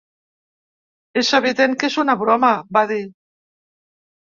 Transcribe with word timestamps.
És 1.23 1.29
evident 1.41 1.77
que 1.83 1.91
és 1.93 1.99
una 2.05 2.17
broma, 2.23 2.51
va 2.79 2.85
dir. 2.95 3.01